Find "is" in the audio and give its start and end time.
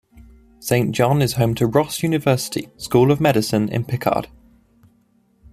1.21-1.33